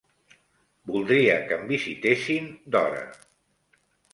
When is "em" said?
1.61-1.69